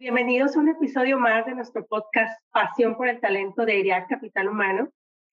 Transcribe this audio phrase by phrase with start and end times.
[0.00, 4.46] Bienvenidos a un episodio más de nuestro podcast Pasión por el Talento de ERIAC Capital
[4.46, 4.92] Humano.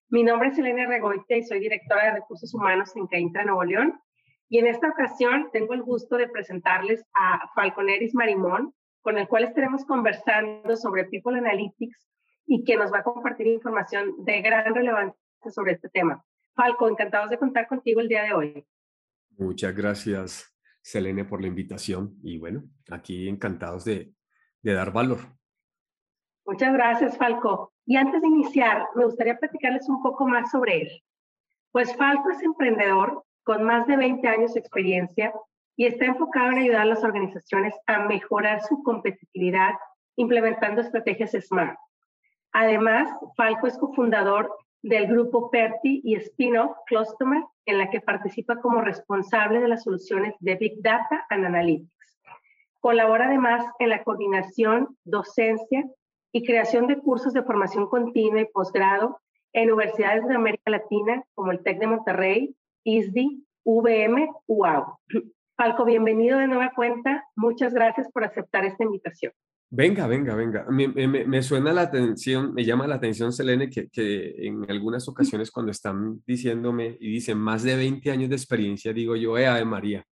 [0.09, 3.93] Mi nombre es Elena Regoite y soy directora de Recursos Humanos en Caintra, Nuevo León.
[4.49, 9.43] Y en esta ocasión tengo el gusto de presentarles a Falconeris Marimón, con el cual
[9.43, 12.09] estaremos conversando sobre People Analytics
[12.47, 15.15] y que nos va a compartir información de gran relevancia
[15.51, 16.25] sobre este tema.
[16.55, 18.65] Falco, encantados de contar contigo el día de hoy.
[19.37, 24.14] Muchas gracias, Selene, por la invitación y bueno, aquí encantados de
[24.65, 25.19] de dar valor.
[26.45, 27.71] Muchas gracias, Falco.
[27.85, 31.03] Y antes de iniciar, me gustaría platicarles un poco más sobre él.
[31.71, 35.31] Pues Falco es emprendedor con más de 20 años de experiencia
[35.77, 39.73] y está enfocado en ayudar a las organizaciones a mejorar su competitividad
[40.15, 41.77] implementando estrategias SMART.
[42.53, 44.49] Además, Falco es cofundador
[44.81, 50.33] del grupo PERTI y spin-off Customer, en la que participa como responsable de las soluciones
[50.39, 51.94] de Big Data and Analytics.
[52.85, 55.89] Colabora además en la coordinación, docencia
[56.31, 59.19] y creación de cursos de formación continua y posgrado
[59.53, 64.99] en universidades de América Latina como el TEC de Monterrey, ISDI, VM, UAU.
[65.57, 67.23] Falco, bienvenido de nueva cuenta.
[67.35, 69.33] Muchas gracias por aceptar esta invitación.
[69.71, 70.67] Venga, venga, venga.
[70.69, 75.71] Me, suena la atención, me llama la atención, Selene, que, que, en algunas ocasiones cuando
[75.71, 80.05] están diciéndome y dicen más de 20 años de experiencia, digo yo, eh, Ave María,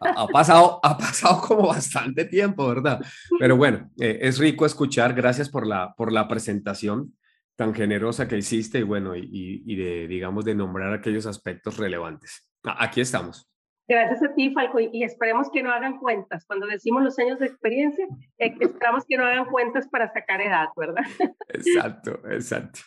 [0.00, 3.00] ha, pasado, ha pasado como bastante tiempo, ¿verdad?
[3.38, 5.14] Pero bueno, eh, es rico escuchar.
[5.14, 7.14] Gracias por la, por la presentación
[7.56, 12.50] tan generosa que hiciste y bueno, y, y de, digamos, de nombrar aquellos aspectos relevantes.
[12.64, 13.48] Aquí estamos.
[13.86, 16.46] Gracias a ti, Falco, y esperemos que no hagan cuentas.
[16.46, 18.06] Cuando decimos los años de experiencia,
[18.38, 21.04] eh, esperamos que no hagan cuentas para sacar edad, ¿verdad?
[21.50, 22.80] Exacto, exacto.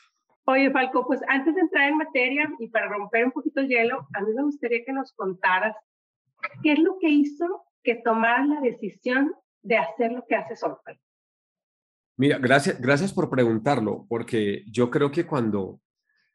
[0.45, 4.07] Oye, Falco, pues antes de entrar en materia y para romper un poquito el hielo,
[4.13, 5.75] a mí me gustaría que nos contaras
[6.63, 10.97] ¿Qué es lo que hizo que tomaras la decisión de hacer lo que hace Solfay?
[12.17, 15.79] Mira, gracias, gracias por preguntarlo, porque yo creo que cuando,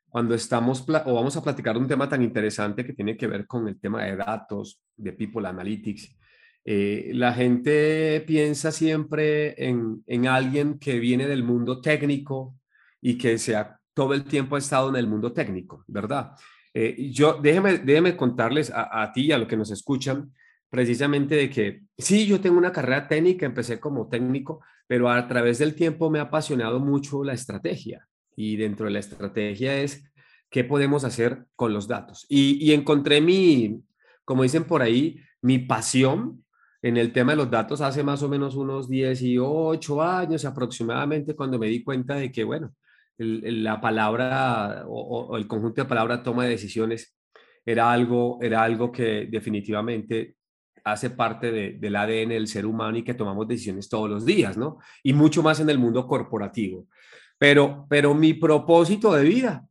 [0.09, 3.67] cuando estamos o vamos a platicar un tema tan interesante que tiene que ver con
[3.67, 6.17] el tema de datos, de People Analytics,
[6.65, 12.55] eh, la gente piensa siempre en, en, alguien que viene del mundo técnico
[13.01, 16.37] y que sea, todo el tiempo ha estado en el mundo técnico, ¿verdad?
[16.75, 20.33] Eh, yo, déjeme, déjeme contarles a, ti y a los que nos escuchan,
[20.71, 25.59] precisamente de que sí, yo tengo una carrera técnica, empecé como técnico, pero a través
[25.59, 28.09] del tiempo me ha apasionado mucho la estrategia.
[28.35, 30.11] Y dentro de la estrategia es
[30.49, 32.25] qué podemos hacer con los datos.
[32.29, 33.83] Y, y encontré mi,
[34.25, 36.43] como dicen por ahí, mi pasión
[36.83, 41.59] en el tema de los datos hace más o menos unos 18 años aproximadamente, cuando
[41.59, 42.75] me di cuenta de que, bueno,
[43.23, 47.17] la palabra o, el conjunto de palabras toma de decisiones
[47.65, 50.37] era algo, era algo que definitivamente
[50.85, 54.79] hace parte del ADN del ser humano y que tomamos decisiones todos los días, ¿no?
[55.03, 56.87] Y mucho más en el mundo corporativo.
[57.39, 59.67] Pero, pero mi propósito de vida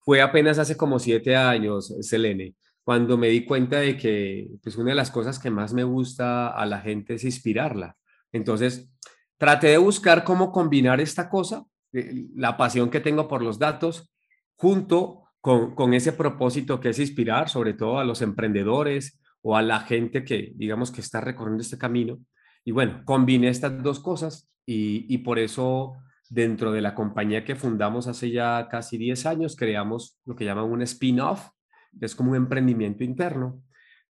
[0.00, 2.54] fue apenas hace como siete años, Selene,
[2.84, 6.48] cuando me di cuenta de que pues una de las cosas que más me gusta
[6.48, 7.96] a la gente es inspirarla.
[8.32, 8.90] Entonces,
[9.36, 14.12] traté de buscar cómo combinar esta cosa la pasión que tengo por los datos,
[14.56, 19.80] junto con, ese propósito que es inspirar sobre todo a los emprendedores o a la
[19.80, 22.18] gente que, digamos, que está recorriendo este camino.
[22.64, 25.94] Y bueno, combiné estas dos cosas y, por eso
[26.28, 30.70] dentro de la compañía que fundamos hace ya casi 10 años, creamos lo que llaman
[30.70, 31.48] un spin-off,
[32.00, 33.62] es como un emprendimiento interno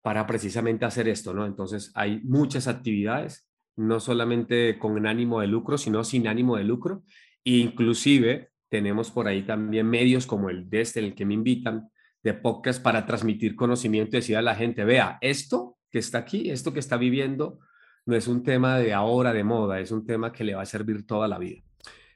[0.02, 1.46] para precisamente hacer esto, ¿no?
[1.46, 7.04] Entonces hay muchas actividades, no solamente con ánimo de lucro, sino sin ánimo de lucro,
[7.44, 11.90] Inclusive tenemos por ahí también medios como el de este, el que me invitan,
[12.22, 16.50] de podcast para transmitir conocimiento y decir a la gente, vea, esto que está aquí,
[16.50, 17.58] esto que está viviendo,
[18.06, 20.66] no es un tema de ahora, de moda, es un tema que le va a
[20.66, 21.62] servir toda la vida.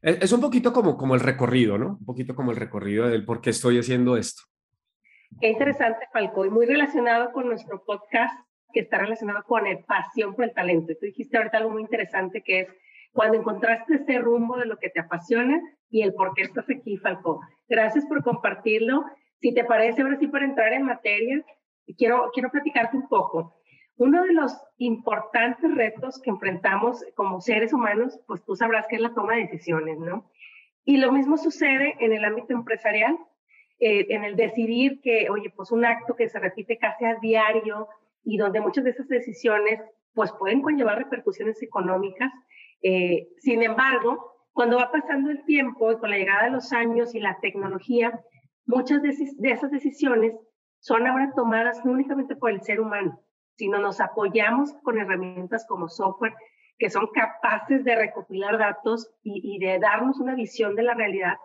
[0.03, 1.97] Es, un poquito como, como el recorrido, ¿no?
[1.99, 4.43] Un poquito como el recorrido del por qué estoy haciendo esto.
[5.41, 8.39] Qué interesante, Falco, y muy relacionado con nuestro podcast
[8.73, 10.93] que está relacionado con el pasión por el talento.
[11.01, 12.69] Tú dijiste ahorita algo muy interesante que es
[13.15, 16.97] cuando encontraste ese rumbo de lo que te apasiona y el por qué estás aquí,
[16.97, 17.41] Falco.
[17.69, 19.05] Gracias por compartirlo.
[19.41, 21.43] Si te parece, ahora sí, para entrar en materia,
[21.97, 23.55] quiero, quiero platicarte un poco.
[23.97, 29.03] Uno de los importantes retos que enfrentamos como seres humanos, pues tú sabrás que es
[29.03, 30.29] la toma de decisiones, ¿no?
[30.85, 33.17] Y lo mismo sucede en el ámbito empresarial,
[33.79, 37.89] eh, en el decidir que, oye, pues un acto que se repite casi a diario
[38.25, 39.81] y donde muchas de esas decisiones
[40.15, 42.33] pues pueden conllevar repercusiones económicas.
[42.87, 47.15] Eh, sin embargo, cuando va pasando el tiempo y con la llegada de los años
[47.15, 48.21] y la tecnología,
[48.67, 49.09] muchas de,
[49.51, 50.35] esas decisiones
[50.81, 53.23] son ahora tomadas no únicamente por el ser humano,
[53.57, 56.35] sino nos apoyamos con herramientas como software
[56.77, 61.37] que son capaces de recopilar datos y, de darnos una visión de la realidad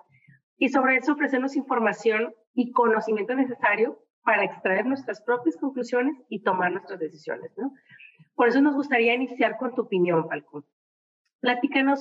[0.57, 6.73] y sobre eso ofrecernos información y conocimiento necesario para extraer nuestras propias conclusiones y tomar
[6.73, 7.51] nuestras decisiones.
[8.35, 10.65] Por eso nos gustaría iniciar con tu opinión, Falcón.
[11.39, 11.99] Platícanos,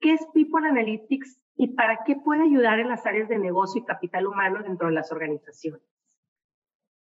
[0.00, 3.84] ¿qué es People Analytics y para qué puede ayudar en las áreas de negocio y
[3.84, 5.82] capital humano dentro de las organizaciones?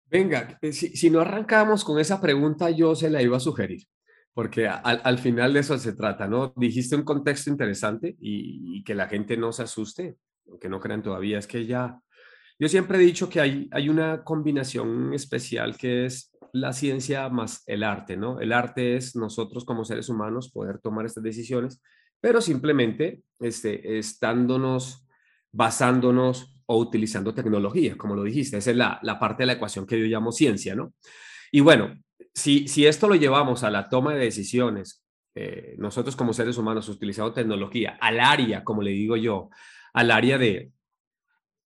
[0.06, 3.86] Venga, eh, si, no arrancamos con esa pregunta, yo se la iba a sugerir,
[4.32, 6.52] porque al, final de eso se trata, ¿no?
[6.56, 10.16] Dijiste un contexto interesante y, que la gente no se asuste,
[10.48, 11.98] aunque no crean todavía, es que ya,
[12.58, 17.64] yo siempre he dicho que hay, hay una combinación especial que es la ciencia más
[17.66, 18.38] el arte, ¿no?
[18.38, 21.82] El arte es nosotros como seres humanos poder tomar estas decisiones,
[22.20, 25.04] pero simplemente este, estándonos,
[25.50, 28.56] basándonos o utilizando tecnología, como lo dijiste.
[28.56, 30.94] Esa es la, la parte de la ecuación que yo llamo ciencia, ¿no?
[31.50, 31.92] Y bueno,
[32.32, 35.04] si, si esto lo llevamos a la toma de decisiones,
[35.34, 39.50] eh, nosotros como seres humanos utilizando tecnología, al área, como le digo yo,
[39.92, 40.70] al área de,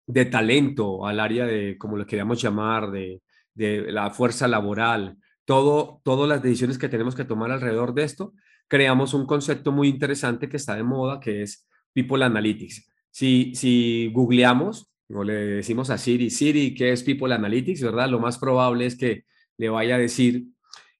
[0.06, 3.20] de talento, al área de, como lo queríamos llamar, de,
[3.58, 8.32] de la fuerza laboral, todo, todas las decisiones que tenemos que tomar alrededor de esto,
[8.68, 12.88] creamos un concepto muy interesante que está de moda, que es People Analytics.
[13.10, 17.82] Si, si googleamos o le decimos a Siri, Siri, ¿qué es People Analytics?
[17.82, 18.08] ¿Verdad?
[18.08, 19.24] Lo más probable es que
[19.56, 20.44] le vaya a decir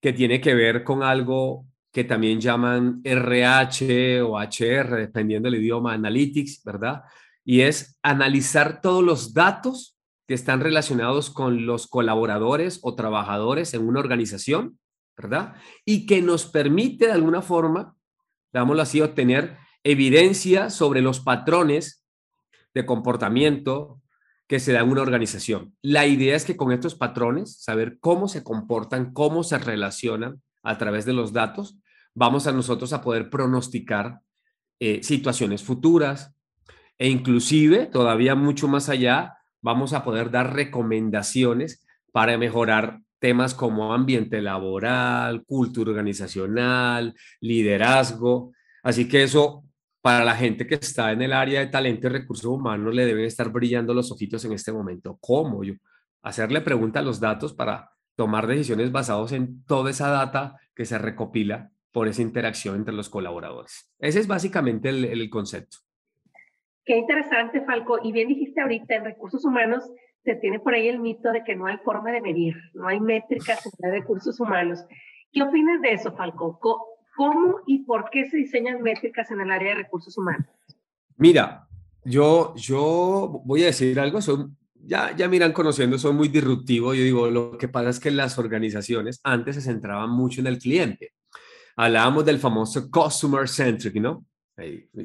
[0.00, 5.92] que tiene que ver con algo que también llaman RH o HR, dependiendo del idioma,
[5.92, 7.02] Analytics, ¿verdad?
[7.44, 9.97] Y es analizar todos los datos
[10.28, 14.78] que están relacionados con los colaboradores o trabajadores en una organización,
[15.16, 15.54] ¿verdad?
[15.86, 17.96] Y que nos permite de alguna forma,
[18.52, 22.04] digámoslo así, obtener evidencia sobre los patrones
[22.74, 24.02] de comportamiento
[24.46, 25.74] que se da en una organización.
[25.80, 30.76] La idea es que con estos patrones, saber cómo se comportan, cómo se relacionan a
[30.76, 31.78] través de los datos,
[32.14, 34.20] vamos a nosotros a poder pronosticar
[34.78, 36.34] eh, situaciones futuras
[36.98, 43.92] e inclusive, todavía mucho más allá, vamos a poder dar recomendaciones para mejorar temas como
[43.92, 48.52] ambiente laboral, cultura organizacional, liderazgo.
[48.82, 49.64] Así que eso
[50.00, 53.24] para la gente que está en el área de talento y recursos humanos le deben
[53.24, 55.18] estar brillando los ojitos en este momento.
[55.20, 55.64] ¿Cómo?
[55.64, 55.74] Yo
[56.22, 60.98] hacerle preguntas a los datos para tomar decisiones basadas en toda esa data que se
[60.98, 63.90] recopila por esa interacción entre los colaboradores.
[63.98, 65.78] Ese es básicamente el, concepto.
[66.88, 67.98] Qué interesante, Falco.
[68.02, 69.84] Y bien dijiste ahorita, en recursos humanos
[70.24, 72.98] se tiene por ahí el mito de que no hay forma de medir, no hay
[72.98, 74.82] métricas en recursos humanos.
[75.30, 76.58] ¿Qué opinas de eso, Falco?
[77.14, 80.46] ¿Cómo y por qué se diseñan métricas en el área de recursos humanos?
[81.18, 81.68] Mira,
[82.06, 86.94] yo, yo voy a decir algo, son, ya, ya miran conociendo, soy muy disruptivo.
[86.94, 90.58] Yo digo, lo que pasa es que las organizaciones antes se centraban mucho en el
[90.58, 91.12] cliente.
[91.76, 94.24] Hablábamos del famoso customer centric, ¿no?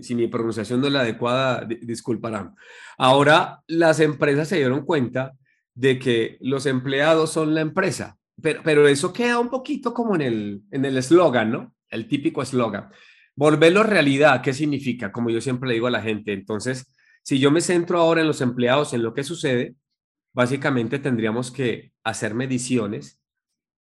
[0.02, 2.56] Si mi pronunciación no es la adecuada, disculparán.
[2.98, 5.34] Ahora las empresas se dieron cuenta
[5.76, 10.22] de que los empleados son la empresa, pero, pero eso queda un poquito como en
[10.22, 11.74] el en el eslogan, ¿no?
[11.94, 12.90] el típico eslogan.
[13.36, 15.12] Volverlo realidad, ¿qué significa?
[15.12, 16.94] Como yo siempre le digo a la gente, entonces,
[17.24, 19.76] si yo me centro ahora en los empleados, en lo que sucede,
[20.34, 23.22] básicamente tendríamos que hacer mediciones,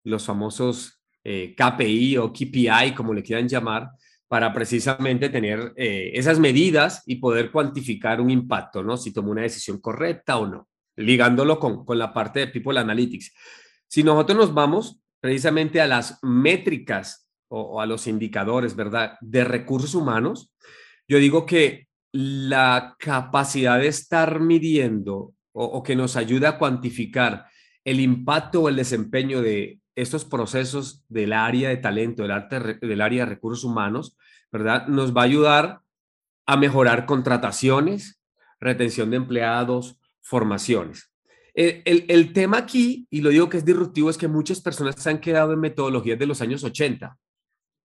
[0.04, 3.90] los famosos eh, KPI o KPI, como le quieran llamar,
[4.28, 8.96] para precisamente tener eh, esas medidas y poder cuantificar un impacto, ¿no?
[8.96, 13.32] Si tomo una decisión correcta o no, ligándolo con, con la parte de People Analytics.
[13.88, 19.16] Si nosotros nos vamos precisamente a las métricas o, a los indicadores, ¿verdad?
[19.20, 20.52] De recursos humanos,
[21.08, 27.46] yo digo que la capacidad de estar midiendo o, que nos ayuda a cuantificar
[27.84, 33.30] el impacto o el desempeño de estos procesos del área de talento, del, área de
[33.30, 34.16] recursos humanos,
[34.52, 34.86] ¿verdad?
[34.86, 35.80] Nos va a ayudar
[36.44, 38.20] a mejorar contrataciones,
[38.60, 41.10] retención de empleados, formaciones.
[41.54, 45.08] El, el, tema aquí, y lo digo que es disruptivo, es que muchas personas se
[45.08, 47.16] han quedado en metodologías de los años 80.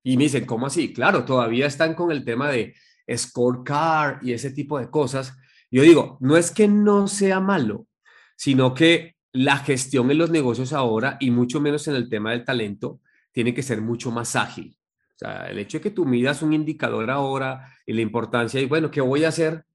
[0.04, 0.92] Y me dicen, ¿cómo así?
[0.92, 2.76] Claro, todavía están con el tema de
[3.10, 5.34] scorecard y ese tipo de cosas.
[5.72, 7.88] Yo digo, no es que no sea malo,
[8.36, 12.46] sino que la gestión en los negocios ahora y mucho menos en el tema del
[12.46, 14.78] talento tiene que ser mucho más ágil.
[15.16, 18.66] O sea, el hecho de que tú midas un indicador ahora y la importancia y
[18.66, 19.66] bueno, ¿qué voy a hacer?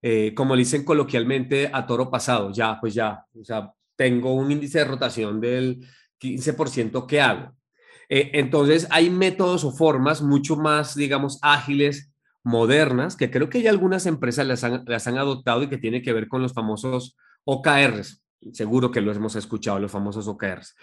[0.00, 4.78] Eh, como dicen coloquialmente, a toro pasado, ya, pues ya, o sea, tengo un índice
[4.78, 5.84] de rotación del
[6.20, 7.52] 15%, ¿qué hago?
[8.08, 12.12] Eh, entonces, hay métodos o formas mucho más, digamos, ágiles,
[12.44, 16.00] modernas, que creo que ya algunas empresas las han, las han adoptado y que tiene
[16.00, 18.22] que ver con los famosos OKRs.
[18.52, 20.74] Seguro que los hemos escuchado, los famosos OKRs.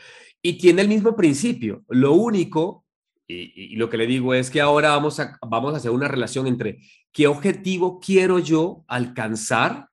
[0.42, 1.84] Y tiene el mismo principio.
[1.90, 2.86] Lo único,
[3.28, 6.48] y, lo que le digo es que ahora vamos a, vamos a hacer una relación
[6.48, 6.80] entre
[7.12, 9.90] qué objetivo quiero yo alcanzar,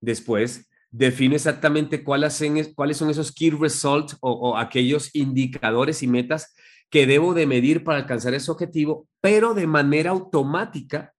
[0.00, 6.54] después defino exactamente cuáles son esos key results o, o aquellos indicadores y metas
[6.90, 11.12] que debo de medir para alcanzar ese objetivo, pero de manera automática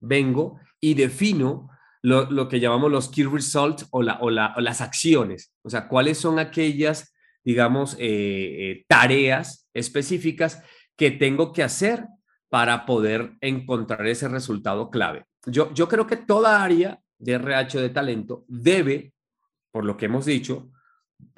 [0.00, 1.68] vengo y defino
[2.06, 6.38] lo, que llamamos los key results o, la, o, las acciones, o sea, cuáles son
[6.38, 7.12] aquellas,
[7.44, 10.62] digamos, eh, eh, tareas específicas
[10.96, 12.06] que tengo que hacer
[12.48, 15.24] para poder encontrar ese resultado clave.
[15.46, 19.12] Yo, creo que toda área de RH de talento debe,
[19.72, 20.70] por lo que hemos dicho,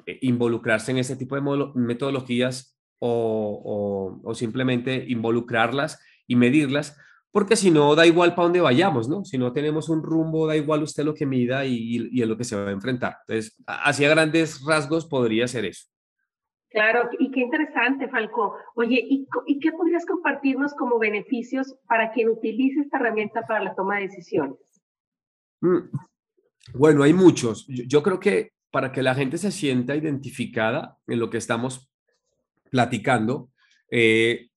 [0.05, 6.95] eh, involucrarse en ese tipo de metodologías o, simplemente involucrarlas y medirlas,
[7.31, 9.23] porque si no, da igual para dónde vayamos, ¿no?
[9.23, 12.37] Si no tenemos un rumbo, da igual usted lo que mida y, y, es lo
[12.37, 13.17] que se va a enfrentar.
[13.21, 15.85] Entonces, hacia grandes rasgos podría ser eso.
[16.69, 18.55] Claro, y qué interesante, Falco.
[18.75, 23.75] Oye, ¿y, ¿y, qué podrías compartirnos como beneficios para quien utilice esta herramienta para la
[23.75, 24.81] toma de decisiones?
[25.61, 25.89] Mm,
[26.75, 27.65] bueno, hay muchos.
[27.67, 31.91] Yo, yo creo que para que la gente se sienta identificada en lo que estamos
[32.69, 33.49] platicando.
[33.91, 34.48] Eh,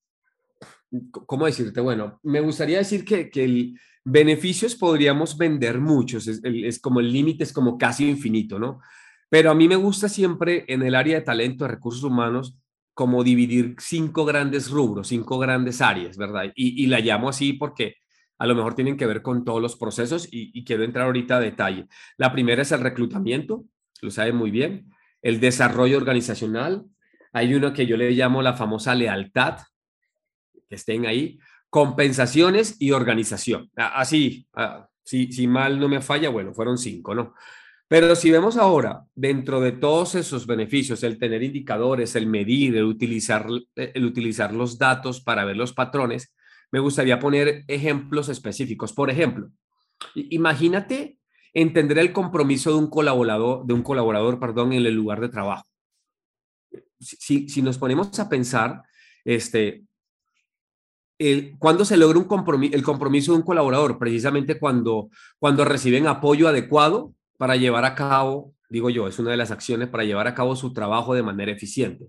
[1.11, 1.81] ¿Cómo decirte?
[1.81, 7.43] Bueno, me gustaría decir que, que el beneficios podríamos vender muchos, es, como el límite
[7.43, 8.81] es como casi infinito, ¿no?
[9.29, 12.57] Pero a mí me gusta siempre en el área de talento, de recursos humanos,
[12.93, 16.51] como dividir cinco grandes rubros, cinco grandes áreas, ¿verdad?
[16.55, 17.95] Y, la llamo así porque
[18.37, 21.37] a lo mejor tienen que ver con todos los procesos y, y, quiero entrar ahorita
[21.37, 21.87] a detalle.
[22.17, 23.65] La primera es el reclutamiento,
[24.01, 26.85] lo sabe muy bien, el desarrollo organizacional,
[27.31, 29.57] hay uno que yo le llamo la famosa lealtad,
[30.75, 31.39] estén ahí,
[31.69, 33.71] compensaciones y organización.
[33.75, 34.47] Así,
[35.03, 37.33] si, si mal no me falla, bueno, fueron cinco, ¿no?
[37.87, 42.85] Pero si vemos ahora, dentro de todos esos beneficios, el tener indicadores, el medir, el
[42.85, 46.33] utilizar, el utilizar los datos para ver los patrones,
[46.71, 48.93] me gustaría poner ejemplos específicos.
[48.93, 49.49] Por ejemplo,
[50.15, 51.19] imagínate
[51.53, 55.65] entender el compromiso de un colaborador, de un colaborador, perdón, en el lugar de trabajo
[57.03, 58.83] si, nos ponemos a pensar,
[59.23, 59.83] este,
[61.17, 63.99] el, ¿cuándo se logra un compromiso, el compromiso de un colaborador?
[63.99, 69.37] Precisamente cuando, cuando reciben apoyo adecuado para llevar a cabo, digo yo, es una de
[69.37, 72.07] las acciones para llevar a cabo su trabajo de manera eficiente.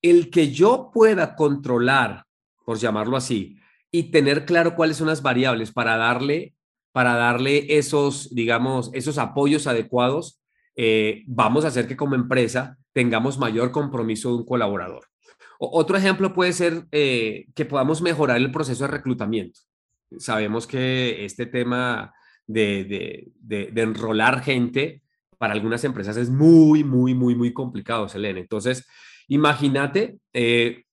[0.00, 2.24] El que yo pueda controlar,
[2.64, 3.56] por llamarlo así,
[3.90, 6.54] y tener claro cuáles son las variables para darle,
[6.92, 10.40] para darle esos, digamos, esos apoyos adecuados,
[10.74, 15.11] eh, vamos a hacer que como empresa tengamos mayor compromiso de un colaborador.
[15.70, 19.60] Otro ejemplo puede ser eh, que podamos mejorar el proceso de reclutamiento.
[20.18, 22.12] Sabemos que este tema
[22.46, 25.02] de, enrolar gente
[25.38, 28.40] para algunas empresas es muy, muy, muy, muy complicado, Selene.
[28.40, 28.86] Entonces,
[29.28, 30.84] imagínate eh,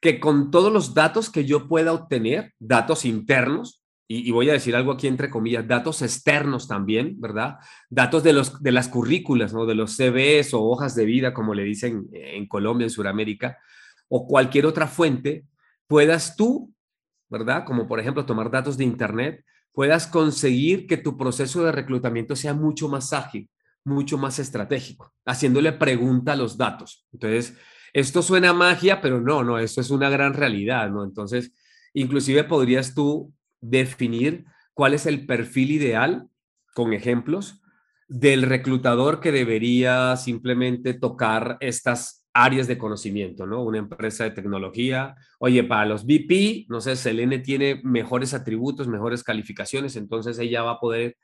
[0.00, 4.74] que con todos los datos que yo pueda obtener, datos internos, y, voy a decir
[4.74, 7.58] algo aquí entre comillas, datos externos también, ¿verdad?
[7.88, 9.66] Datos de, los, de las currículas, ¿no?
[9.66, 13.58] De los CVs o hojas de vida, como le dicen en Colombia, en Sudamérica,
[14.10, 15.46] o cualquier otra fuente,
[15.86, 16.74] puedas tú,
[17.30, 17.64] ¿verdad?
[17.64, 22.52] Como por ejemplo tomar datos de Internet, puedas conseguir que tu proceso de reclutamiento sea
[22.52, 23.48] mucho más ágil,
[23.84, 27.06] mucho más estratégico, haciéndole pregunta a los datos.
[27.12, 27.56] Entonces,
[27.92, 31.04] esto suena magia, pero no, no, esto es una gran realidad, ¿no?
[31.04, 31.54] Entonces,
[31.94, 36.28] inclusive podrías tú definir cuál es el perfil ideal,
[36.74, 37.62] con ejemplos,
[38.08, 43.62] del reclutador que debería simplemente tocar estas áreas de conocimiento, ¿no?
[43.62, 49.24] Una empresa de tecnología, oye, para los VP, no sé, Selene tiene mejores atributos, mejores
[49.24, 51.16] calificaciones, entonces ella va a poder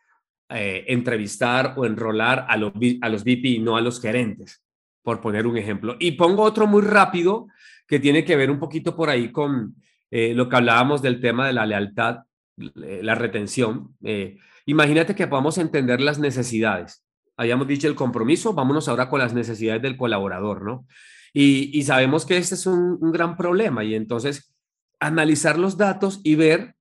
[0.49, 4.63] eh, entrevistar o enrolar a los, a los VP, no a los gerentes,
[5.03, 5.97] por poner un ejemplo.
[5.99, 7.47] Y pongo otro muy rápido
[7.87, 9.77] que tiene que ver un poquito por ahí con
[10.11, 12.25] eh, lo que hablábamos del tema de la lealtad,
[12.59, 13.97] eh, la retención.
[14.03, 17.05] Eh, imagínate que podamos entender las necesidades.
[17.37, 20.87] Habíamos dicho el compromiso, vámonos ahora con las necesidades del colaborador, ¿no?
[21.33, 24.55] Y, sabemos que este es un, gran problema y entonces
[25.00, 26.76] analizar los datos y ver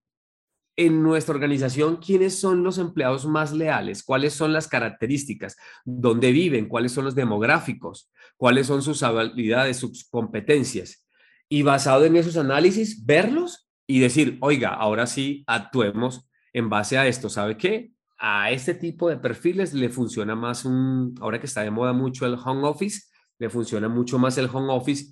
[0.78, 6.70] en nuestra organización quiénes son los empleados más leales, cuáles son las características, dónde viven,
[6.70, 11.06] cuáles son los demográficos, cuáles son sus habilidades, sus competencias
[11.50, 17.08] y basado en esos análisis, verlos y decir, oiga, ahora sí actuemos en base a
[17.08, 17.30] esto.
[17.30, 17.92] ¿Sabe qué?
[18.18, 22.26] A este tipo de perfiles le funciona más un, ahora que está de moda mucho
[22.26, 23.08] el home office,
[23.40, 25.12] le funciona mucho más el home office.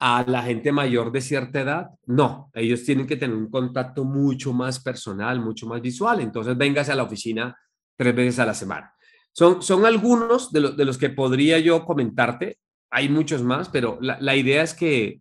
[0.00, 4.52] A la gente mayor de cierta edad, no, ellos tienen que tener un contacto mucho
[4.52, 6.20] más personal, mucho más visual.
[6.20, 7.56] Entonces, véngase a la oficina
[7.96, 8.94] tres veces a la semana.
[9.32, 12.58] Son, son algunos de, de los que podría yo comentarte.
[12.90, 15.20] Hay muchos más, pero la, la idea es que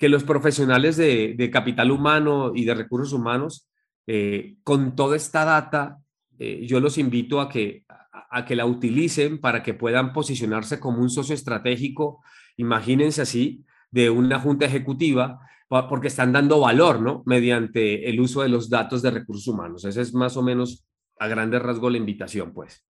[0.00, 3.68] que los profesionales de, capital humano y de recursos humanos,
[4.06, 5.99] eh, con toda esta data,
[6.42, 11.02] eh, yo los invito a que, a, que la utilicen para que puedan posicionarse como
[11.02, 12.24] un socio estratégico,
[12.56, 17.22] imagínense así, de una junta ejecutiva, porque están dando valor, ¿no?
[17.26, 19.84] Mediante el uso de los datos de recursos humanos.
[19.84, 22.86] Esa es más o menos a grandes rasgos la invitación, pues.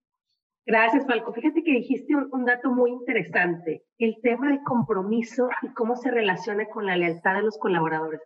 [0.66, 1.32] Gracias, Falco.
[1.32, 6.66] Fíjate que dijiste un, dato muy interesante, el tema de compromiso y cómo se relaciona
[6.66, 8.20] con la lealtad de los colaboradores.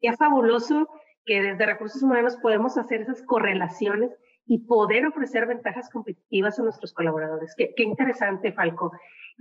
[0.00, 0.88] Ya fabuloso
[1.26, 4.10] que desde recursos humanos podemos hacer esas correlaciones
[4.46, 7.54] y poder ofrecer ventajas competitivas a nuestros colaboradores.
[7.56, 8.92] Qué, qué interesante, Falco.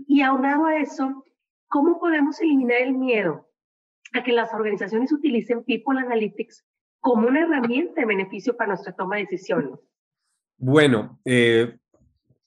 [0.07, 1.25] Y aunado a eso,
[1.67, 3.49] ¿cómo podemos eliminar el miedo
[4.13, 6.65] a que las organizaciones utilicen People Analytics
[6.99, 9.79] como una herramienta de beneficio para nuestra toma de decisiones?
[10.57, 11.79] Bueno, eh,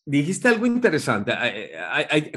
[0.07, 1.33] Dijiste algo interesante.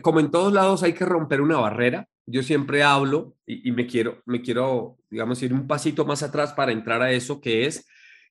[0.01, 2.07] como en todos lados hay que romper una barrera.
[2.25, 6.71] Yo siempre hablo y, me, quiero, me quiero, digamos, ir un pasito más atrás para
[6.71, 7.85] entrar a eso, que es,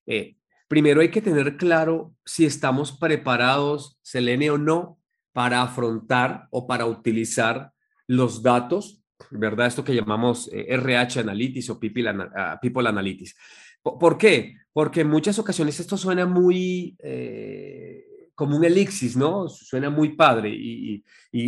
[0.07, 0.37] eh,
[0.68, 4.99] primero hay que tener claro si estamos preparados, Selene o no,
[5.32, 7.73] para afrontar o para utilizar
[8.06, 9.66] los datos, ¿verdad?
[9.66, 13.37] Esto que llamamos RH eh, Analytics o People, ah, Analytics.
[13.82, 14.56] ¿Por, qué?
[14.73, 16.96] Porque en muchas ocasiones esto suena muy...
[17.00, 18.04] Eh,
[18.37, 19.49] como un elixir, ¿no?
[19.49, 20.50] Suena muy padre.
[20.52, 21.02] Y,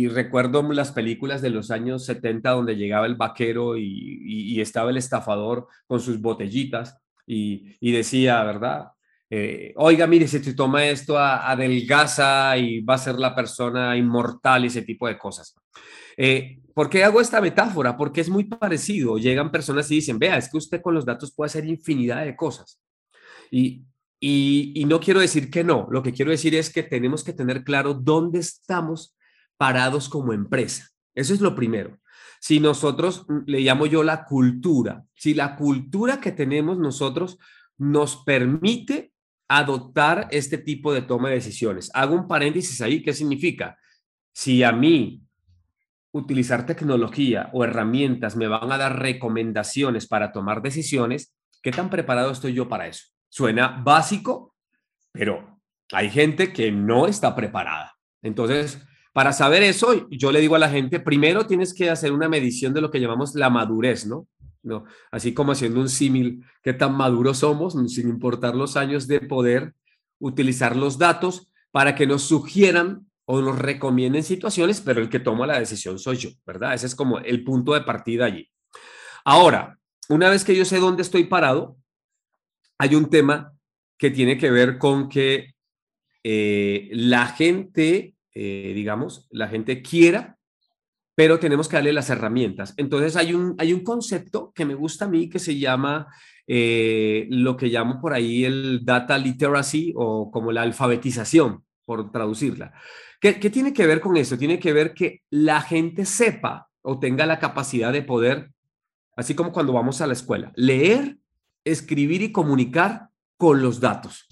[0.09, 5.67] recuerdo las películas de los años 70 donde llegaba el vaquero y, estaba el estafador
[5.87, 8.87] con sus botellitas y, decía, ¿verdad?
[9.29, 14.63] Eh, oiga, mire, si te toma esto, adelgaza y va a ser la persona inmortal
[14.63, 15.55] y ese tipo de cosas.
[16.17, 17.95] Eh, ¿Por qué hago esta metáfora?
[17.95, 19.17] Porque es muy parecido.
[19.17, 22.35] Llegan personas y dicen, vea, es que usted con los datos puede hacer infinidad de
[22.35, 22.81] cosas.
[23.51, 23.83] Y,
[24.19, 27.63] y, no quiero decir que no, lo que quiero decir es que tenemos que tener
[27.63, 29.15] claro dónde estamos
[29.57, 30.89] parados como empresa.
[31.15, 31.99] Eso es lo primero.
[32.39, 37.37] Si nosotros, mm, le llamo yo la cultura, si la cultura que tenemos nosotros
[37.77, 39.08] nos permite
[39.49, 41.89] adoptar este tipo de toma de decisiones.
[41.93, 43.77] Hago un paréntesis ahí, ¿qué significa?
[44.31, 45.23] Si a mí
[46.11, 52.31] utilizar tecnología o herramientas me van a dar recomendaciones para tomar decisiones, ¿qué tan preparado
[52.31, 53.07] estoy yo para eso?
[53.27, 54.55] Suena básico,
[55.11, 55.59] pero
[55.91, 57.95] hay gente que no está preparada.
[58.21, 58.79] Entonces,
[59.13, 62.73] para saber eso, yo le digo a la gente, primero tienes que hacer una medición
[62.73, 64.27] de lo que llamamos la madurez, ¿no?
[64.61, 64.83] ¿No?
[65.11, 69.73] Así como haciendo un símil, qué tan maduros somos, sin importar los años de poder
[70.19, 75.45] utilizar los datos para que nos sugieran o nos recomienden situaciones, pero el que toma
[75.45, 76.73] la decisión soy yo, ¿verdad?
[76.73, 78.49] Ese es como el punto de partida allí.
[79.23, 79.77] Ahora,
[80.09, 81.77] una vez que yo sé dónde estoy parado,
[82.79, 83.53] hay un tema
[83.99, 85.53] que tiene que ver con que
[86.23, 90.38] eh, la gente, eh, digamos, la gente quiera,
[91.19, 92.73] pero tenemos que darle las herramientas.
[92.77, 96.07] Entonces hay un, hay un concepto que me gusta a mí que se llama
[96.47, 102.71] eh, lo que llamo por ahí el data literacy o como la alfabetización, por traducirla.
[103.19, 104.37] ¿Qué, ¿Qué tiene que ver con eso?
[104.37, 108.53] Tiene que ver que la gente sepa o tenga la capacidad de poder,
[109.17, 111.17] así como cuando vamos a la escuela, leer
[111.65, 114.25] escribir y comunicar con los datos.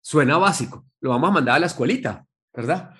[0.00, 2.92] Suena básico, lo vamos a mandar a la escuelita, ¿verdad?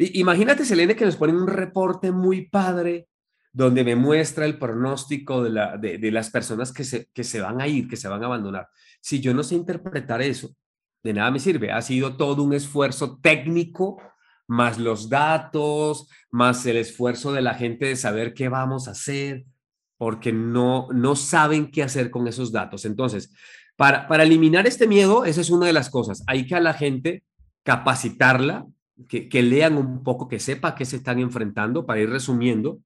[0.00, 3.08] Imagínate, Selene, que nos ponen un reporte muy padre
[3.52, 7.60] donde me muestra el pronóstico de, la, de, las personas que se, que se van
[7.60, 8.68] a ir, que se van a abandonar.
[9.00, 10.54] Si yo no sé interpretar eso,
[11.02, 11.72] de nada me sirve.
[11.72, 14.00] Ha sido todo un esfuerzo técnico,
[14.46, 19.44] más los datos, más el esfuerzo de la gente de saber qué vamos a hacer,
[19.96, 22.84] porque no, no saben qué hacer con esos datos.
[22.84, 23.34] Entonces,
[23.76, 26.22] para, para eliminar este miedo, esa es una de las cosas.
[26.26, 27.24] Hay que a la gente
[27.64, 28.66] capacitarla,
[29.08, 32.80] que, lean un poco, que sepa qué se están enfrentando, para ir resumiendo.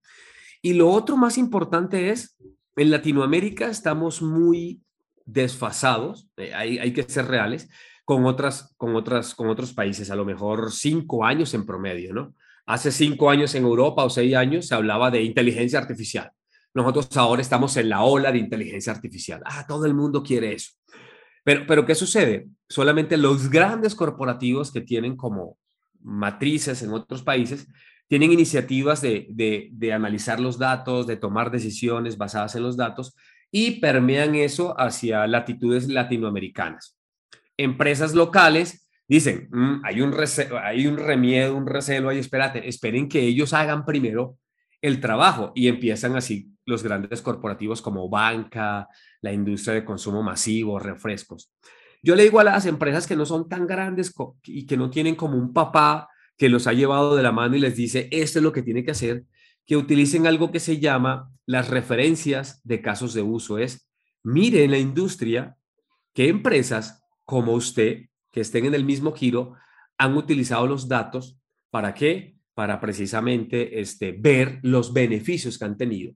[0.62, 2.36] Y lo otro más importante es,
[2.76, 4.82] en Latinoamérica estamos muy
[5.24, 7.68] desfasados, eh, hay, hay, que ser reales,
[8.04, 12.34] con, otras, con, otras, con otros países, a lo mejor cinco años en promedio, ¿no?
[12.66, 16.30] Hace cinco años en Europa o seis años se hablaba de inteligencia artificial.
[16.72, 19.42] Nosotros ahora estamos en la ola de inteligencia artificial.
[19.44, 20.72] Ah, todo el mundo quiere eso.
[21.44, 22.48] Pero, pero ¿qué sucede?
[22.68, 25.58] Solamente los grandes corporativos que tienen como
[26.04, 27.66] matrices en otros países
[28.08, 33.16] tienen iniciativas de, de, analizar los datos, de tomar decisiones basadas en los datos
[33.50, 36.98] y permean eso hacia latitudes latinoamericanas.
[37.56, 40.14] Empresas locales dicen, mm, hay, un
[40.62, 44.36] hay un remiedo, un recelo ahí, espérate, esperen que ellos hagan primero
[44.82, 48.88] el trabajo y empiezan así los grandes corporativos como banca,
[49.22, 51.50] la industria de consumo masivo, refrescos.
[52.04, 54.12] Yo le digo a las empresas que no son tan grandes
[54.44, 57.60] y que no tienen como un papá que los ha llevado de la mano y
[57.60, 59.24] les dice, esto es lo que tiene que hacer,
[59.64, 63.56] que utilicen algo que se llama las referencias de casos de uso.
[63.56, 63.88] Es,
[64.22, 65.56] mire en la industria
[66.12, 69.54] qué empresas como usted, que estén en el mismo giro,
[69.96, 71.38] han utilizado los datos
[71.70, 72.36] para qué?
[72.52, 76.12] Para precisamente este, ver los beneficios que han tenido.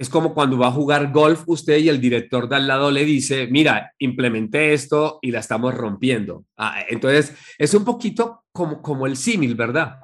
[0.00, 3.04] Es como cuando va a jugar golf usted y el director de al lado le
[3.04, 6.44] dice, mira, implementé esto y la estamos rompiendo.
[6.56, 9.98] Ah, entonces, es un poquito como, como el símil, ¿verdad?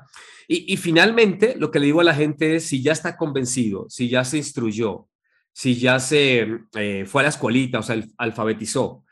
[0.53, 4.09] Y, finalmente, lo que le digo a la gente es, si ya está convencido, si
[4.09, 5.07] ya se instruyó,
[5.53, 9.05] si ya se eh, fue a la escuelita, o sea, alfabetizó,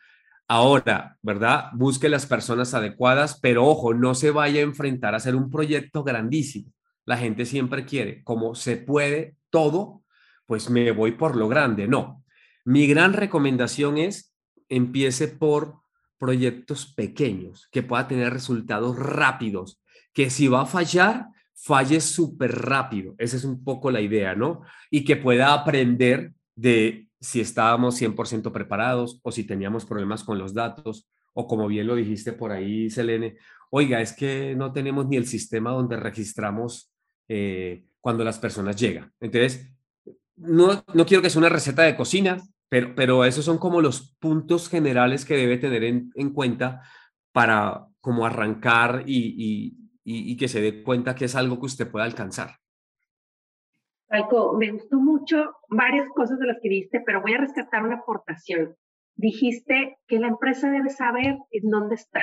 [0.48, 1.66] ahora, ¿verdad?
[1.74, 6.02] Busque las personas adecuadas, pero ojo, no se vaya a enfrentar a hacer un proyecto
[6.02, 6.72] grandísimo.
[7.04, 10.02] La gente siempre quiere, como se puede todo,
[10.48, 11.86] pues me voy por lo grande.
[11.86, 12.24] No,
[12.64, 14.34] mi gran recomendación es
[14.70, 15.74] empiece por
[16.18, 19.80] proyectos pequeños, que pueda tener resultados rápidos,
[20.14, 23.14] que si va a fallar, falle súper rápido.
[23.18, 24.62] Esa es un poco la idea, ¿no?
[24.90, 30.54] Y que pueda aprender de si estábamos 100% preparados o si teníamos problemas con los
[30.54, 33.36] datos o como bien lo dijiste por ahí, Selene,
[33.70, 36.90] oiga, es que no tenemos ni el sistema donde registramos
[37.28, 39.12] eh, cuando las personas llegan.
[39.20, 39.68] Entonces,
[40.38, 44.16] no, no quiero que sea una receta de cocina, pero, pero esos son como los
[44.18, 46.82] puntos generales que debe tener en, en cuenta
[47.32, 51.90] para como arrancar y, y, y, que se dé cuenta que es algo que usted
[51.90, 52.50] puede alcanzar.
[54.08, 57.96] Falco, me gustó mucho varias cosas de las que viste, pero voy a rescatar una
[57.96, 58.74] aportación.
[59.16, 62.22] Dijiste que la empresa debe saber en dónde está,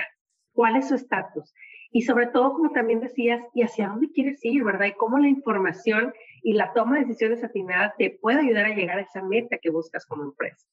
[0.54, 1.54] cuál es su estatus
[1.96, 4.88] y sobre todo, como también decías, y hacia dónde quieres ir, ¿verdad?
[4.88, 6.14] Y cómo la información
[6.46, 9.72] y la toma de decisiones atinadas te puede ayudar a llegar a esa meta que
[9.72, 10.68] buscas como empresa.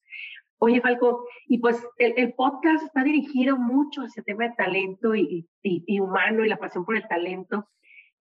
[0.58, 5.48] Oye, Falco, y pues el, podcast está dirigido mucho hacia el tema de talento y,
[5.98, 7.70] humano y la pasión por el talento.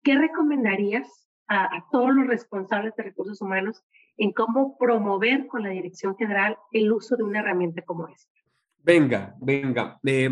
[0.03, 3.83] ¿Qué recomendarías a, todos los responsables de recursos humanos
[4.15, 8.31] en cómo promover con la dirección general el uso de una herramienta como esta?
[8.77, 9.99] Venga, venga.
[10.05, 10.29] Eh,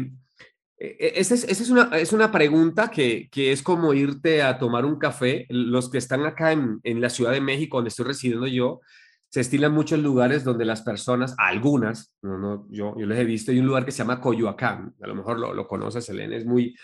[0.82, 5.46] esa es, una, es una pregunta que, es como irte a tomar un café.
[5.50, 8.82] Los que están acá en, la Ciudad de México, donde estoy residiendo yo,
[9.30, 13.52] se estilan muchos lugares donde las personas, algunas, no, no, yo, yo les he visto,
[13.52, 16.46] hay un lugar que se llama Coyoacán, a lo mejor lo, lo conoces, Elena, es
[16.46, 16.76] muy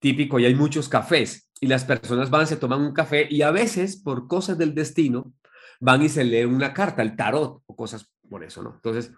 [0.00, 3.52] típico y hay muchos cafés y las personas van, se toman un café y a
[3.52, 5.32] veces, por cosas del destino,
[5.80, 8.74] van y se leen una carta, el tarot o cosas por eso, ¿no?
[8.74, 9.12] Entonces,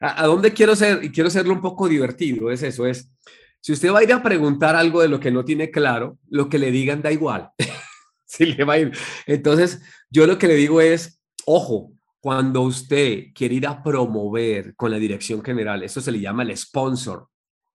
[0.00, 1.04] ¿a, a dónde quiero ser?
[1.04, 3.12] Y quiero hacerlo un poco divertido, es eso, es
[3.60, 6.48] si usted va a ir a preguntar algo de lo que no tiene claro, lo
[6.48, 7.50] que le digan da igual.
[8.24, 8.92] si le va a ir.
[9.26, 14.90] Entonces, yo lo que le digo es, ojo, cuando usted quiere ir a promover con
[14.90, 17.28] la dirección general, eso se le llama el sponsor,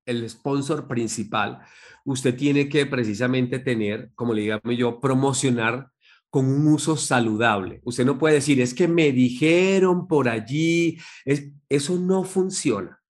[0.05, 1.59] el sponsor principal,
[2.05, 5.89] usted tiene que precisamente tener, como le llamo yo, promocionar
[6.29, 7.81] con un uso saludable.
[7.83, 13.01] Usted no puede decir, es que me dijeron por allí, es, eso no funciona.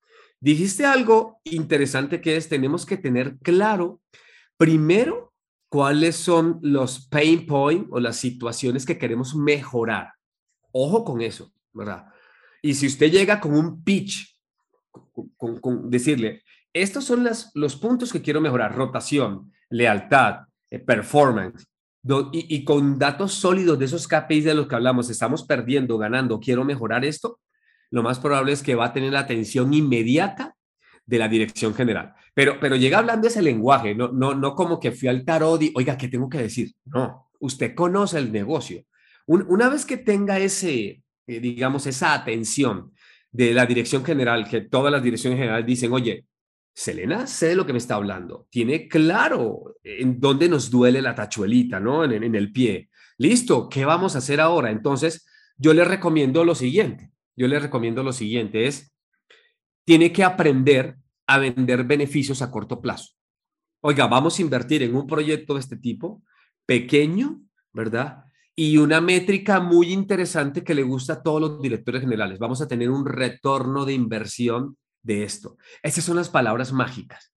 [0.46, 4.00] Dijiste algo interesante que es, tenemos que tener claro,
[4.58, 5.34] primero,
[5.70, 10.14] cuáles son los pain points o las situaciones que queremos mejorar.
[10.72, 12.06] Ojo con eso, ¿verdad?
[12.62, 14.40] Y si usted llega con un pitch,
[15.36, 21.66] con, decirle, estos son los puntos que quiero mejorar, rotación, lealtad, eh, performance,
[22.32, 26.40] y, y, con datos sólidos de esos KPIs de los que hablamos, estamos perdiendo, ganando,
[26.40, 27.40] quiero mejorar esto,
[27.96, 30.54] lo más probable es que va a tener la atención inmediata
[31.06, 32.14] de la dirección general.
[32.34, 35.72] Pero, pero llega hablando ese lenguaje, no, no, no como que fui al tarot y,
[35.74, 36.74] oiga, ¿qué tengo que decir?
[36.84, 38.84] No, usted conoce el negocio.
[39.28, 42.92] una vez que tenga ese, eh, digamos, esa atención
[43.32, 46.26] de la dirección general, que todas las direcciones generales dicen, oye,
[46.74, 51.16] Selena sé de lo que me está hablando, tiene claro en dónde nos duele la
[51.16, 52.04] tachuelita, ¿no?
[52.04, 52.90] En, en el pie.
[53.20, 54.70] Listo, ¿qué vamos a hacer ahora?
[54.70, 58.94] Entonces, yo le recomiendo lo siguiente yo le recomiendo lo siguiente, es,
[59.86, 63.14] tiene que aprender a vender beneficios a corto plazo.
[63.82, 66.24] Oiga, vamos a invertir en un proyecto de este tipo,
[66.66, 68.26] pequeño, ¿verdad?
[68.56, 72.40] Y una métrica muy interesante que le gusta a todos los directores generales.
[72.40, 75.58] Vamos a tener un retorno de inversión de esto.
[75.84, 77.32] Esas son las palabras mágicas.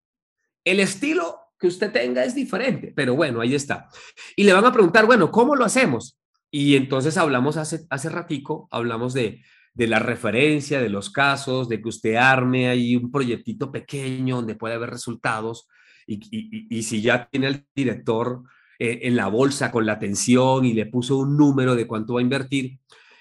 [0.64, 3.88] El estilo que usted tenga es diferente, pero bueno, ahí está.
[4.36, 6.20] Y le van a preguntar, bueno, ¿cómo lo hacemos?
[6.52, 9.42] Y entonces hablamos hace, hace ratico, hablamos de,
[9.76, 14.56] de la referencia, de los casos, de que usted arme ahí un proyectito pequeño donde
[14.56, 15.68] puede haber resultados
[16.08, 18.44] y, y, y si ya tiene el director
[18.80, 22.20] eh, en la bolsa con la atención y le puso un número de cuánto va
[22.22, 22.80] a invertir,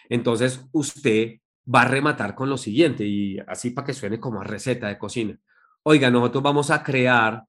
[0.09, 1.41] entonces usted
[1.73, 5.39] va a rematar con lo siguiente y así para que suene como receta de cocina.
[5.83, 7.45] Oiga, nosotros vamos a crear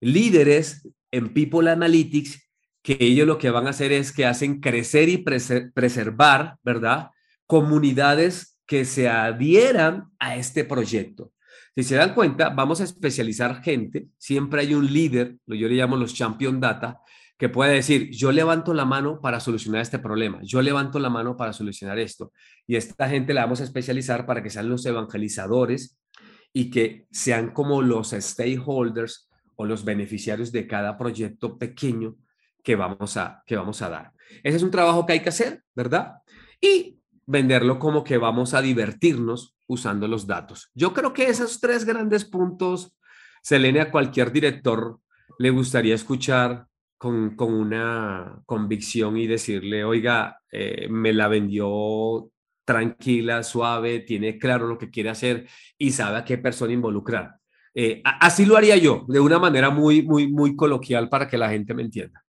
[0.00, 2.42] líderes en People Analytics
[2.82, 7.10] que ellos lo que van a hacer es que hacen crecer y preservar, ¿verdad?
[7.46, 11.32] Comunidades que se adhieran a este proyecto.
[11.76, 14.08] Si se dan cuenta, vamos a especializar gente.
[14.18, 17.00] Siempre hay un líder, yo le llamo los champion data,
[17.38, 21.36] que puede decir, yo levanto la mano para solucionar este problema, yo levanto la mano
[21.36, 22.32] para solucionar esto.
[22.66, 25.98] Y esta gente la vamos a especializar para que sean los evangelizadores
[26.52, 32.16] y que sean como los stakeholders o los beneficiarios de cada proyecto pequeño
[32.62, 34.12] que vamos a, que vamos a dar.
[34.42, 36.14] Ese es un trabajo que hay que hacer, ¿verdad?
[36.58, 36.95] Y
[37.26, 40.70] venderlo como que vamos a divertirnos usando los datos.
[40.74, 42.96] Yo creo que esos tres grandes puntos,
[43.42, 45.00] Selene, a cualquier director
[45.38, 52.30] le gustaría escuchar con, con una convicción y decirle, oiga, eh, me la vendió
[52.64, 55.46] tranquila, suave, tiene claro lo que quiere hacer
[55.78, 57.36] y sabe a qué persona involucrar.
[57.74, 61.50] Eh, así lo haría yo, de una manera muy, muy, muy coloquial para que la
[61.50, 62.25] gente me entienda.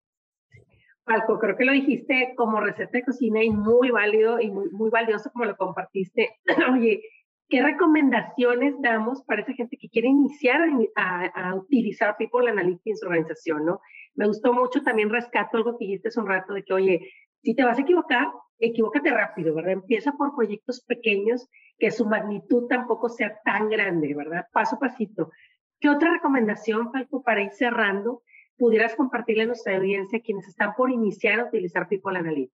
[1.07, 4.89] Falco, creo que lo dijiste como receta de cocina y muy válido y muy, muy
[4.89, 6.35] valioso como lo compartiste.
[6.73, 7.01] Oye,
[7.47, 10.61] ¿qué recomendaciones damos para esa gente que quiere iniciar
[10.95, 13.79] a, a, utilizar People Analytics en su organización, no?
[14.15, 17.09] Me gustó mucho, también rescato algo que dijiste hace un rato de que, oye,
[17.41, 18.27] si te vas a equivocar,
[18.59, 19.71] equivócate rápido, ¿verdad?
[19.71, 21.47] Empieza por proyectos pequeños
[21.79, 24.47] que su magnitud tampoco sea tan grande, ¿verdad?
[24.51, 25.31] Paso a pasito.
[25.79, 28.23] ¿Qué otra recomendación, Falco, para ir cerrando,
[28.57, 32.53] pudieras compartirle a nuestra audiencia quienes están por iniciar a utilizar People Analytics?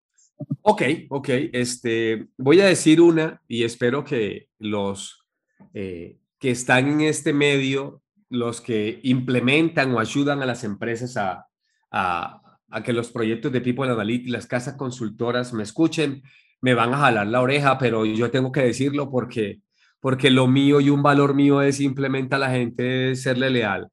[0.62, 1.30] Ok, ok.
[1.54, 5.26] Este, voy a decir una y espero que los
[5.74, 11.48] eh, que están en este medio, los que implementan o ayudan a las empresas a,
[11.92, 16.24] a, que los proyectos de People Analytics, las casas consultoras me escuchen,
[16.62, 19.60] me van a jalar la oreja, pero yo tengo que decirlo porque,
[20.00, 23.90] porque lo mío y un valor mío es simplemente a la gente serle leal.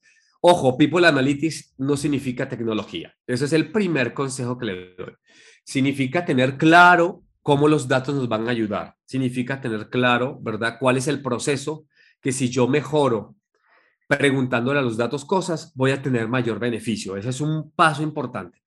[0.48, 3.12] Ojo, People Analytics no significa tecnología.
[3.26, 5.12] Ese es el primer consejo que le doy.
[5.64, 8.94] Significa tener claro cómo los datos nos van a ayudar.
[9.06, 10.76] Significa tener claro, ¿verdad?
[10.78, 11.86] ¿Cuál es el proceso?
[12.20, 13.34] Que si yo mejoro
[14.06, 17.16] preguntándole a los datos cosas, voy a tener mayor beneficio.
[17.16, 18.62] Ese es un paso importante.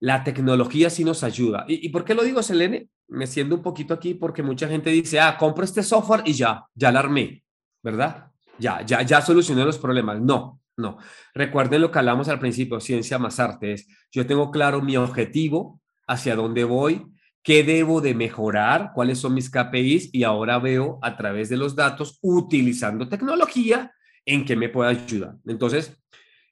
[0.00, 1.64] La tecnología sí nos ayuda.
[1.68, 2.88] ¿Y, por qué lo digo, Selene?
[3.06, 6.64] Me siento un poquito aquí porque mucha gente dice, ah, compro este software y ya,
[6.74, 7.44] ya la armé,
[7.84, 8.32] ¿verdad?
[8.58, 10.20] Ya, ya, ya solucioné los problemas.
[10.20, 10.98] No, no.
[11.34, 13.74] Recuerden lo que hablamos al principio, ciencia más arte.
[13.74, 17.06] Es, yo tengo claro mi objetivo, hacia dónde voy,
[17.42, 21.76] qué debo de mejorar, cuáles son mis KPIs y ahora veo a través de los
[21.76, 23.92] datos, utilizando tecnología,
[24.26, 25.36] en qué me puede ayudar.
[25.46, 25.96] Entonces,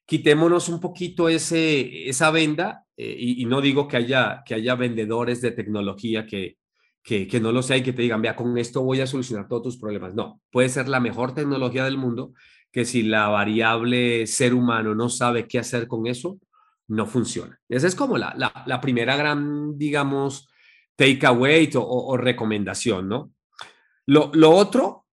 [0.06, 5.50] quitémonos un poquito esa venda eh, y, no digo que haya, que haya vendedores de
[5.50, 6.56] tecnología que,
[7.02, 9.48] que, que no lo sea y que te digan, vea, con esto voy a solucionar
[9.48, 10.14] todos tus problemas.
[10.14, 12.32] No, puede ser la mejor tecnología del mundo
[12.72, 16.38] que si la variable ser humano no sabe qué hacer con eso,
[16.88, 17.58] no funciona.
[17.68, 20.48] Esa es como la, la, la primera gran, digamos,
[20.96, 23.32] takeaway o, o, recomendación, ¿no?
[24.06, 25.06] Lo, lo otro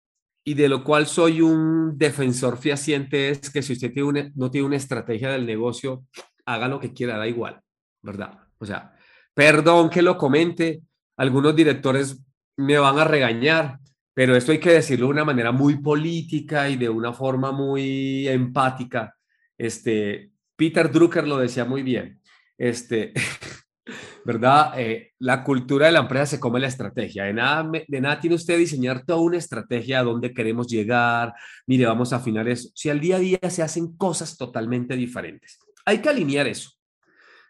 [0.44, 4.66] y de lo cual soy un defensor fehaciente es que si usted tiene no tiene
[4.66, 6.04] una estrategia del negocio,
[6.46, 7.60] haga lo que quiera, da igual,
[8.02, 8.38] ¿verdad?
[8.58, 8.96] O sea,
[9.34, 10.82] perdón que lo comente,
[11.16, 12.22] algunos directores
[12.56, 13.78] me van a regañar,
[14.16, 18.26] pero esto hay que decirlo de una manera muy política y de una forma muy
[18.26, 19.14] empática.
[19.58, 22.22] Este, Peter Drucker lo decía muy bien.
[22.56, 23.12] Este,
[24.24, 24.72] ¿verdad?
[24.80, 27.24] Eh, la cultura de la empresa se come la estrategia.
[27.24, 31.34] De nada, de tiene usted diseñar toda una estrategia a dónde queremos llegar.
[31.66, 32.70] Mire, vamos a afinar eso.
[32.74, 36.70] Si al día a día se hacen cosas totalmente diferentes, hay que alinear eso.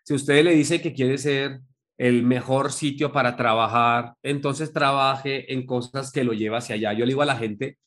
[0.03, 1.61] Si usted le dice que quiere ser
[1.99, 6.93] el mejor sitio para trabajar, entonces trabaje en cosas que lo lleva hacia allá.
[6.93, 7.79] Yo le digo a la gente,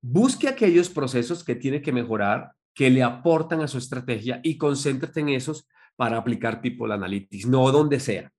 [0.00, 5.20] busque aquellos procesos que tiene que mejorar, que le aportan a su estrategia y concéntrate
[5.20, 8.32] en esos para aplicar People Analytics, no donde sea,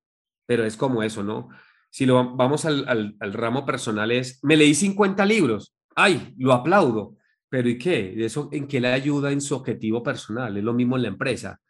[0.45, 1.49] pero es como eso, ¿no?
[1.89, 7.15] Si lo vamos al, al, ramo personal es, me leí 50 libros, ay, lo aplaudo,
[7.47, 8.13] pero ¿y qué?
[8.25, 10.57] ¿Eso en qué le ayuda en su objetivo personal?
[10.57, 11.61] Es lo mismo en la empresa,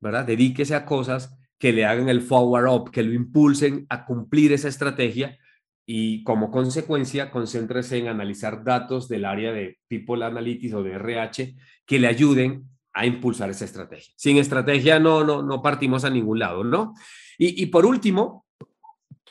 [0.00, 0.24] ¿verdad?
[0.24, 4.68] Dedíquese a cosas que le hagan el forward up, que lo impulsen a cumplir esa
[4.68, 5.38] estrategia
[5.86, 11.54] y como consecuencia concéntrese en analizar datos del área de People Analytics o de RH
[11.86, 12.64] que le ayuden
[12.94, 14.12] a impulsar esa estrategia.
[14.16, 16.94] Sin estrategia no, no, no partimos a ningún lado, ¿no?
[17.38, 18.46] Y, y por último,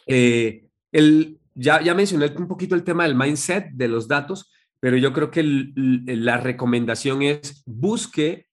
[0.06, 4.98] eh, el, ya, ya mencioné un poquito el tema del mindset de los datos, pero
[4.98, 5.44] yo creo que
[5.76, 8.48] la recomendación es busque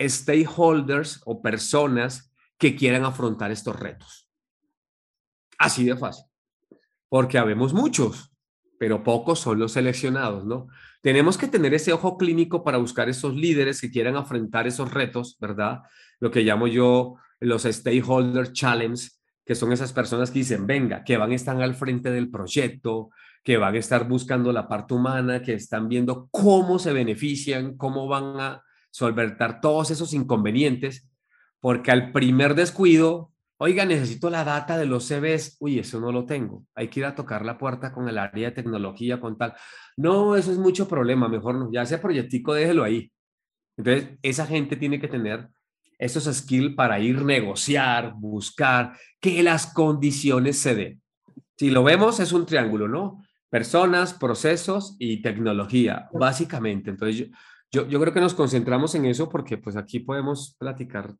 [0.00, 2.32] stakeholders o personas
[2.64, 4.26] que quieran afrontar estos retos.
[5.58, 6.24] Así de fácil.
[7.10, 8.32] Porque habemos muchos,
[8.78, 10.68] pero pocos son los seleccionados, ¿no?
[11.02, 15.36] Tenemos que tener ese ojo clínico para buscar esos líderes que quieran afrontar esos retos,
[15.38, 15.82] ¿verdad?
[16.20, 19.10] Lo que llamo yo los stakeholder challenge,
[19.44, 23.10] que son esas personas que dicen, venga, que van a estar al frente del proyecto,
[23.42, 28.08] que van a estar buscando la parte humana, que están viendo cómo se benefician, cómo
[28.08, 31.06] van a solventar todos esos inconvenientes,
[31.64, 36.26] porque al primer descuido, oiga, necesito la data de los CVs, uy, eso no lo
[36.26, 39.54] tengo, hay que ir a tocar la puerta con el área de tecnología, con tal.
[39.96, 43.10] No, eso es mucho problema, mejor no, ya ese proyectico déjelo ahí.
[43.78, 45.48] Entonces, esa gente tiene que tener
[45.98, 51.02] esos skills para ir negociar, buscar que las condiciones se den.
[51.56, 53.24] Si lo vemos, es un triángulo, ¿no?
[53.48, 56.90] Personas, procesos y tecnología, básicamente.
[56.90, 57.30] Entonces,
[57.72, 61.14] yo, yo, creo que nos concentramos en eso porque pues aquí podemos platicar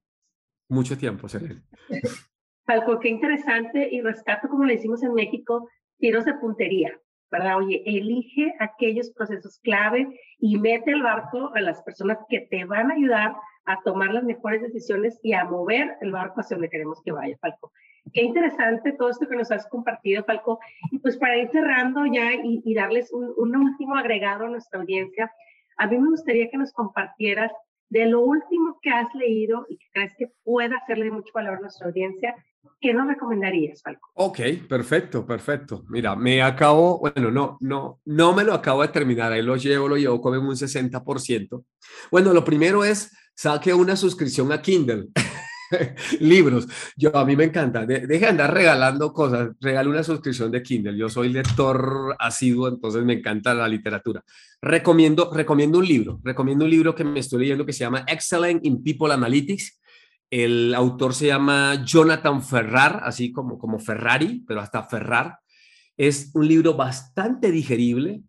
[0.68, 1.62] mucho tiempo, Selene.
[2.66, 6.98] Falco, qué interesante y rescato, como le decimos en México, tiros de puntería,
[7.30, 7.58] ¿verdad?
[7.58, 12.90] Oye, elige aquellos procesos clave y mete el barco a las personas que te van
[12.90, 13.34] a ayudar
[13.66, 17.36] a tomar las mejores decisiones y a mover el barco hacia donde queremos que vaya,
[17.40, 17.72] Falco.
[18.12, 20.58] Qué interesante todo esto que nos has compartido, Falco.
[20.90, 25.32] Y pues para ir cerrando ya y, darles un, último agregado a nuestra audiencia,
[25.78, 27.50] a mí me gustaría que nos compartieras
[27.88, 31.86] de lo último que has leído y crees que pueda hacerle mucho valor a nuestra
[31.86, 32.34] audiencia,
[32.80, 34.10] ¿qué nos recomendarías, Falco?
[34.14, 35.84] Ok, perfecto, perfecto.
[35.88, 39.88] Mira, me acabo, bueno, no, no, no me lo acabo de terminar, ahí lo llevo,
[39.88, 41.64] lo llevo como un 60%.
[42.10, 45.08] Bueno, lo primero es saque una suscripción a Kindle.
[46.20, 46.66] libros.
[46.96, 47.86] Yo a mí me encanta.
[47.86, 49.50] De, de andar regalando cosas.
[49.60, 50.96] Regale una suscripción de Kindle.
[50.96, 54.22] Yo soy lector asiduo, entonces me encanta la literatura.
[54.60, 56.20] Recomiendo, recomiendo un libro.
[56.22, 59.80] Recomiendo un libro que me estoy leyendo que se llama Excellent in People Analytics.
[60.36, 65.38] El autor se llama Jonathan Ferrar, así como, como Ferrari, pero hasta Ferrar.
[65.96, 68.20] Es un libro bastante digerible,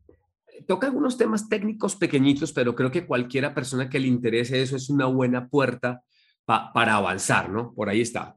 [0.67, 4.91] toca algunos temas técnicos pequeñitos, pero creo que cualquiera persona que le interese eso es
[4.91, 6.03] una buena puerta
[6.45, 7.73] para avanzar, ¿no?
[7.73, 8.35] Por ahí está.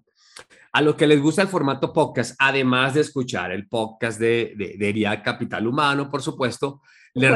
[0.72, 5.20] A los que les gusta el formato podcast, además de escuchar el podcast de, de,
[5.22, 6.80] Capital Humano, por supuesto,
[7.12, 7.30] les,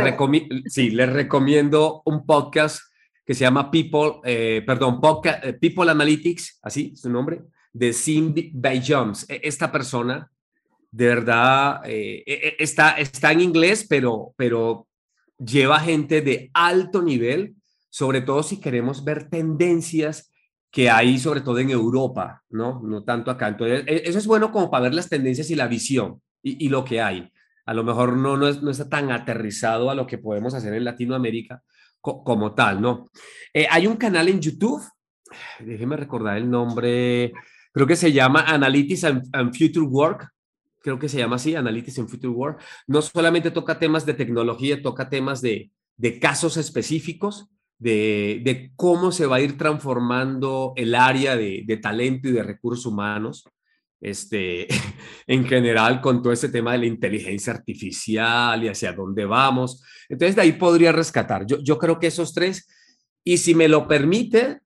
[0.72, 2.80] sí, les recomiendo un podcast
[3.24, 8.82] que se llama People, eh, perdón, eh, People Analytics, así su nombre, de Cindy Bay
[8.86, 9.26] Jones.
[9.28, 10.30] E, esta persona,
[10.90, 14.88] de verdad, eh, e, e, está, está en inglés, pero, pero
[15.38, 17.54] lleva gente de alto nivel,
[17.88, 20.30] sobre todo si queremos ver tendencias
[20.70, 22.80] que hay sobre todo en Europa, ¿no?
[22.82, 23.48] No tanto acá.
[23.48, 27.02] Entonces, eso es bueno como para ver las tendencias y la visión y, lo que
[27.02, 27.30] hay.
[27.66, 30.72] A lo mejor no, no, es, no, está tan aterrizado a lo que podemos hacer
[30.72, 31.62] en Latinoamérica
[32.02, 33.08] como tal, ¿no?
[33.54, 34.82] Eh, hay un canal en YouTube,
[35.60, 37.32] déjeme recordar el nombre,
[37.72, 40.28] creo que se llama Analytics and, Future Work,
[40.80, 42.60] creo que se llama así, Analytics and Future Work.
[42.86, 47.48] No solamente toca temas de tecnología, toca temas de, de casos específicos,
[47.82, 53.44] de, cómo se va a ir transformando el área de, talento y de recursos humanos,
[54.02, 54.66] este,
[55.26, 59.82] en general con todo este tema de la inteligencia artificial y hacia dónde vamos.
[60.08, 61.46] Entonces, de ahí podría rescatar.
[61.46, 62.68] Yo, yo creo que esos tres,
[63.24, 64.60] y si me lo permite,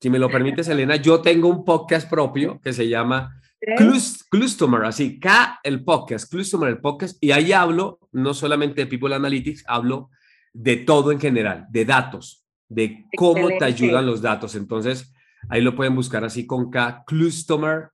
[0.00, 3.38] si me lo permite, Selena, yo tengo un podcast propio que se llama
[4.30, 9.14] Customer, así, K el podcast, Customer el podcast, y ahí hablo no solamente de People
[9.14, 10.10] Analytics, hablo
[10.52, 14.54] de todo en general, de datos, de cómo te ayudan los datos.
[14.54, 15.12] Entonces,
[15.48, 17.90] ahí lo pueden buscar así con K, Customer,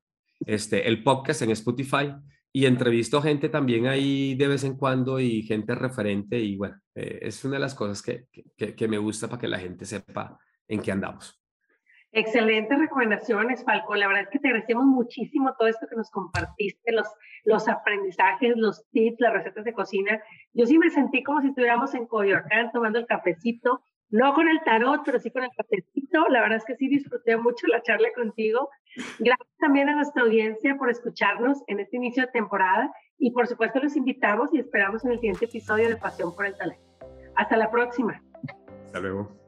[0.47, 2.15] este, el podcast en Spotify.
[2.57, 6.39] Y entrevisto gente también ahí de vez en cuando y gente referente.
[6.39, 8.27] Y bueno, eh, es una de las cosas que,
[8.57, 11.43] que, me gusta para que la gente sepa en qué andamos.
[12.13, 13.97] Excelentes recomendaciones, Falco.
[13.97, 17.09] La verdad es que te agradecemos muchísimo todo esto que nos compartiste, los,
[17.43, 20.23] los aprendizajes, los tips, las recetas de cocina.
[20.53, 24.63] Yo sí me sentí como si estuviéramos en Coyoacán tomando el cafecito no con el
[24.65, 26.29] tarot, pero sí con el cafecito.
[26.29, 28.69] La verdad es que sí disfruté mucho la charla contigo.
[29.19, 33.81] Gracias también a nuestra audiencia por escucharnos en este inicio de temporada y por supuesto
[33.81, 36.85] los invitamos y esperamos en el siguiente episodio de Pasión por el Talento.
[37.37, 38.23] Hasta la próxima.
[38.87, 39.45] Hasta luego.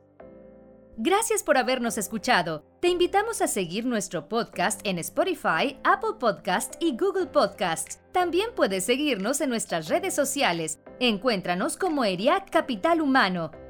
[0.98, 2.64] Gracias por habernos escuchado.
[2.80, 8.00] Te invitamos a seguir nuestro podcast en Spotify, Apple Podcast y Google Podcast.
[8.12, 10.80] También puedes seguirnos en nuestras redes sociales.
[10.98, 13.50] Encuéntranos como ERIAC Capital Humano